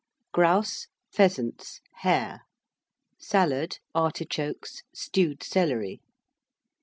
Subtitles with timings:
[0.33, 0.87] Grouse.
[1.13, 1.79] Pheasants.
[1.97, 2.41] Hare.
[3.19, 3.77] Salad.
[3.93, 4.81] Artichokes.
[4.91, 6.01] Stewed Celery.